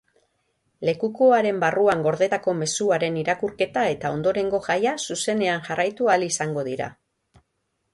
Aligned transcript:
Lekukoaren 0.89 1.59
barruan 1.63 2.01
gordetako 2.07 2.57
mezuaren 2.63 3.21
irakurketa 3.27 3.87
eta 3.93 4.15
ondorengo 4.19 4.65
jaia 4.71 4.99
zuzenean 5.07 5.67
jarraitu 5.71 6.13
ahal 6.17 6.31
izango 6.35 6.71
dira. 6.75 6.95